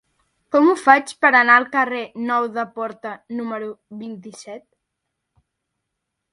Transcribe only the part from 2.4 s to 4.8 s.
de Porta número vint-i-set?